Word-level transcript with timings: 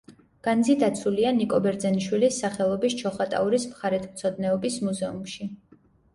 განძი 0.45 0.75
დაცულია 0.83 1.33
ნიკო 1.39 1.59
ბერძენიშვილის 1.65 2.39
სახელობის 2.45 2.97
ჩოხატაურის 3.03 3.69
მხარეთმცოდნეობის 3.75 4.81
მუზეუმში. 4.89 5.53